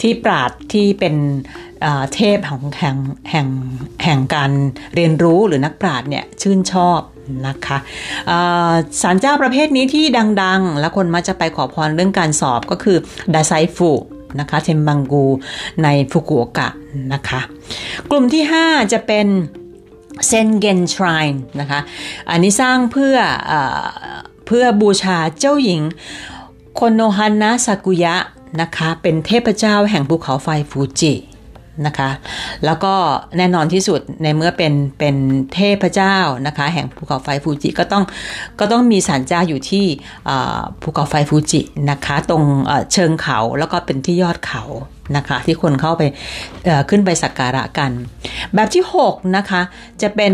[0.00, 1.14] ที่ปราดที่เป็น
[2.14, 2.96] เทพของแห่ง
[3.30, 3.48] แห่ง
[4.04, 4.50] แห่งการ
[4.94, 7.00] เรียนรู้หรือนักปราชญ์เนี่ยชื่นชอบ
[7.48, 7.78] นะคะ
[9.02, 10.04] ศาลเจ้าประเภทนี้ที่
[10.42, 12.96] ดังๆ แล้วคนมักจะไปขอพรเรื่องการสอบก็คือ
[13.34, 13.90] ดาไซฟุ
[14.40, 15.26] นะคะเทมบังกู
[15.82, 16.68] ในฟุกุโอกะ
[17.12, 17.40] นะคะ
[18.10, 19.26] กลุ่มที่ 5 จะเป็น
[20.26, 21.80] เซนเกนทริน์นะคะ
[22.30, 23.16] อันนี้สร้างเพื่อ
[23.50, 23.52] อ
[24.46, 25.82] เพื่อบูชาเจ้าหญิง
[26.74, 28.16] โคโนฮานะซากุยะ
[28.60, 31.14] นะคะ เป็นเทพเจ้าแห่งภูเขาไฟฟูจิ
[31.86, 32.10] นะคะ
[32.64, 32.94] แล้วก็
[33.38, 35.16] แน่นอนที่สุดในเมื่อเป็นเป็น
[35.54, 38.04] เทพเจ้านะคะ แห่งภูเขาไฟฟูจิก็ต้อง
[38.60, 39.84] ก็ต้องมีศาลเจ้าอยู่ที่
[40.82, 41.60] ภูเขาไฟฟูจิ
[41.90, 42.42] นะคะ ตรง
[42.92, 44.64] เชิงเขาแล้วก็เป็นที่ยอดเขา
[45.16, 46.02] นะคะที่คนเข้าไป
[46.90, 47.90] ขึ้นไปสักการะกัน
[48.54, 49.60] แบบที่ 6 นะคะ
[50.02, 50.32] จะเป็น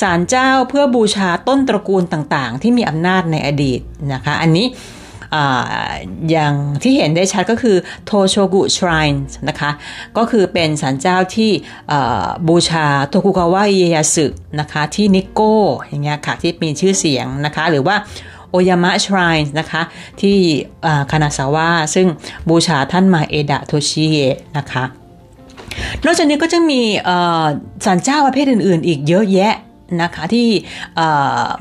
[0.00, 3.80] ศาลเจ้าเพื่อบูชาต้นตระกูลต่างๆ ที่มีอำนาจในอดีต
[4.12, 4.66] นะคะ อันนี้
[6.30, 9.70] อย่างที่เห็นได้ชัดก็คือโทโชกุชรายน์นะคะ
[10.16, 11.50] ก็คือเป็นศาลเจ้าที่
[12.48, 14.26] บูชาโทคุกาวะเยยาสึ
[14.60, 15.56] นะคะที่นิโก้
[15.88, 17.96] อย่างเงี้ยค่ะที่มีชื่อเสียงนะคะหรือว่า
[18.50, 19.82] โอยามะชรายน์นะคะ
[20.20, 20.36] ที่
[21.10, 22.06] คานาซาวะซึ่ง
[22.48, 24.84] บูชาท่านมาเอดะโทชิเอะนะคะ
[26.04, 26.80] นอกจากนี้ก็จะมี
[27.84, 29.54] ศาลเจ้าประเภทอื่น ๆ อีกเยอะแยะ
[30.02, 30.48] นะคะที่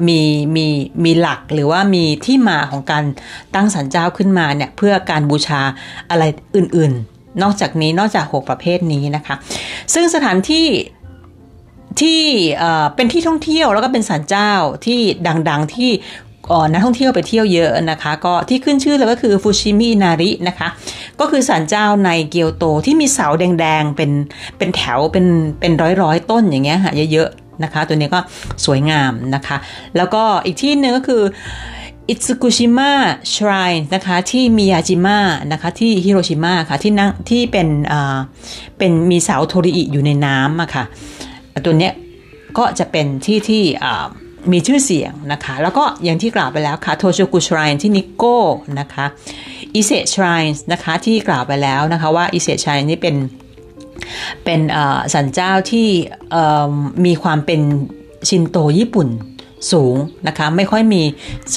[0.08, 0.22] มี
[0.56, 0.68] มี
[1.04, 3.04] มีหลักหรือว่ามีที่มาของการ
[3.56, 5.62] ตั้งสันเจ้าขึ้นมาเนี่ยเพื่อการบูชา
[6.10, 6.24] อะไร
[6.56, 9.36] อื่นๆ นอกจากนี้นอกจาก 6 ประเภทนี้นะคะ
[9.94, 10.68] ซึ่งสถานที่
[12.02, 12.22] ที่
[12.96, 14.52] เป็นที่ท่องเที่ยวแล้วก็เป็นสันเจ้า
[14.86, 15.00] ที่
[15.50, 15.92] ดังๆที่
[16.72, 20.68] นักท่องเที่ยวไปเที่ยวเยอะนะคะ ก็ที่ขึ้นชื่อเลยก็คือฟูชิมินารินะคะ
[21.20, 24.12] ก็คือศาลเจ้าในเกียวโตที่มีเสาแดงๆ เป็น
[24.58, 25.26] เป็นแถวเป็น
[25.60, 27.30] เป็นร้อยๆ ต้นอย่างเงี้ยค่ะเยอะ
[27.64, 28.20] นะคะ ตัวนี้ก็
[28.66, 29.58] สวยงามนะคะ
[29.98, 31.24] แล้วก็อีกที่หนึ่งก็คือ
[32.10, 32.92] อิตสึกุชิมะ
[33.34, 35.20] ชรายนะคะที่มิยาจิมะ
[35.52, 38.18] นะคะที่ฮิโรชิมะค่ะที่นั่งที่เป็นอ่า
[38.78, 40.84] เป็นมีเสาโทริอิอยู่ในน้ำอะค่ะ
[41.66, 41.94] ตัวเนี้ย
[42.58, 44.06] ก็จะเป็นที่ที่อ่า
[44.52, 48.40] มีชื่อเสียงนะคะ แล้วก็อย่างที่กล่าวไปแล้วค่ะโทโชกุชรายที่นิโก้
[48.80, 49.06] นะคะ
[49.76, 53.16] อิเซชรายนะคะที่กล่าวไปแล้วนะคะว่าอิเซชรายนี่เป็น
[54.44, 54.60] เป็น
[55.14, 55.88] สันเจ้าที่
[57.06, 57.62] มีความเป็น
[58.30, 59.08] ชินโตญี่ปุ่น
[59.72, 59.96] สูง
[60.28, 61.02] นะคะ ไม่ค่อยมี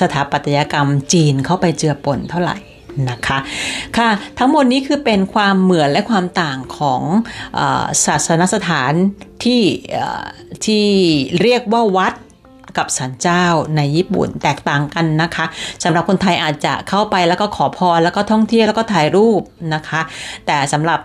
[0.01, 2.57] สถาปัตยกรรมจีนเข้าไปเจือปนเท่าไหร่
[3.11, 3.39] นะคะ
[3.97, 7.03] ค่ะทั้งหมดนี้คือเป็นความเหมือนและความต่างของ
[8.05, 8.93] ศาสนสถาน
[9.45, 9.63] ที่
[10.67, 10.85] ที่
[11.43, 12.15] เรียกว่าวัด
[12.79, 13.45] กับสันเจ้า
[13.77, 15.47] ในญี่ปุ่นแตกต่างกันนะคะ
[15.85, 19.41] สำหรับคนไทยอาจจะเข้าไปแล้วก็ขอพรแล้วก็ท่องเที่ยวแล้วก็ถ่ายรูป
[19.75, 20.01] นะคะ
[20.47, 21.01] แต่สำหรับ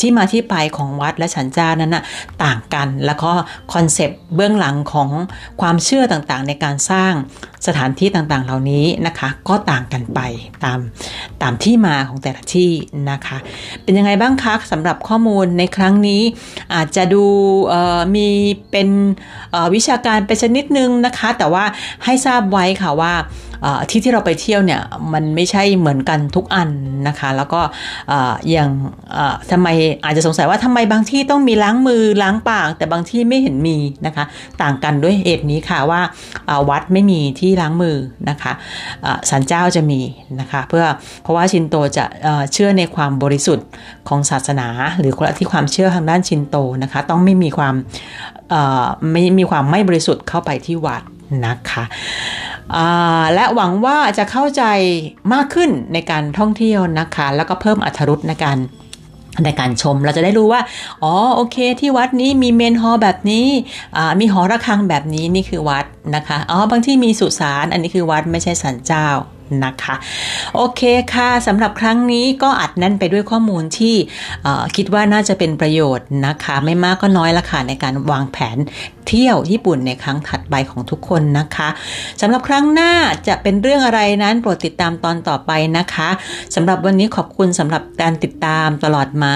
[0.00, 2.04] ที่มาที่ไปของวัดและสันเจ้านั้นนะ
[2.44, 3.32] ต่างกัน แล้วก็
[3.72, 5.10] คอนเซปต์เบื้องหลังของ
[5.60, 7.12] ความเชื่อต่างๆ ในการสร้าง
[7.66, 10.20] สถานที่ต่างๆ เหล่านี้นะคะ ก็ต่างกันไป
[10.64, 10.78] ตาม
[11.42, 12.70] ตามที่มาของแต่ละที่
[13.10, 13.38] นะคะ
[13.82, 16.22] เป็นยังไงบ้างคะสำหรับข้อมูลในครั้งนี้
[16.74, 17.24] อาจจะดู
[18.16, 18.28] มี
[18.70, 18.88] เป็น
[19.74, 21.64] วิชาการไปชนิดนึงนะคะ แต่ว่า
[22.04, 23.14] ให้ทราบไว้ค่ะว่า
[23.90, 24.80] ที่ที่เราไปเที่ยวเนี่ย
[25.12, 26.68] มันไม่ใช่เหมือนกันทุกอัน
[27.08, 27.60] นะคะ แล้วก็
[28.50, 28.70] อย่าง
[29.50, 29.68] ทำไม
[30.04, 34.24] อาจจะสงสัยว่าทำไมบางที่ต้องมีล้างมือล้างปาก แต่บางที่ไม่เห็นมีนะคะ
[34.62, 36.00] ต่างกันด้วยเหตุนี้ค่ะว่า
[36.70, 37.96] วัดไม่มีที่ล้างมือ
[38.28, 38.52] นะคะ
[39.30, 40.00] สันเจ้าจะมี
[40.40, 40.84] นะคะเพื่อ
[41.22, 42.04] เพราะว่าชินโตจะ
[42.52, 43.66] เชื่อในความบริสุทธิ์
[44.08, 44.68] ของศาสนา
[44.98, 47.74] หรือที่ความเชื่อทางด้านชินโตนะคะ ต้องไม่มีความ
[49.12, 51.02] ไม่มีความไม่บริสุทธิ์เข้าไปที่วัด
[51.46, 51.84] นะคะ
[53.34, 54.62] และหวังว่าจะเข้าใจ
[55.32, 58.58] มากขึ้นในการท่องเที่ยวนะคะ แล้วก็เพิ่มอรรถรสในการ
[59.44, 60.60] ในการชมเราจะได้รู้ว่า
[61.02, 63.46] อ๋อโอเค ที่วัดนี้มีเมนฮอลแบบนี้
[64.20, 69.06] มีหอระฆังแบบนี้นี่คือวัดนะคะอ๋อบางที่มีสุสานอันนี้คือวัดไม่ใช่สันเจ้า
[69.64, 69.94] นะคะ
[70.54, 70.82] โอเค
[71.14, 73.94] ค่ะสำหรับครั้งนี้ก็อัดแน่นไปด้วยข้อมูลที่
[74.76, 78.58] คิดว่าน่าจะเป็นประโยชน์นะคะ ไม่มากก็น้อยละค่ะในการวางแผน
[79.08, 81.68] เที่ยวญี่ปุ่นในครั้งถัดไปของทุกคนนะคะ
[82.20, 82.92] สำหรับครั้งหน้า
[83.28, 86.08] จะเป็นเรื่องอะไรนั้นโปรดติดตามตอนต่อไปนะคะ
[86.54, 89.34] สำหรับวันนี้ขอบคุณสำหรับการติดตามตลอดมา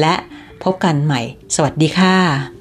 [0.00, 0.14] และ
[0.64, 1.20] พบกันใหม่
[1.54, 2.57] สวัสดีค่ะ